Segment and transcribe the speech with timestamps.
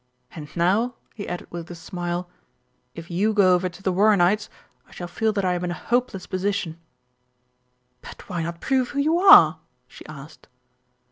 [0.31, 2.27] "And now," he added with a smile,
[2.95, 4.49] "if you go over to the Warrenites,
[4.87, 6.79] I shall feel that I am in a hopeless position."
[8.01, 10.47] "But why not prove who you are?" she asked.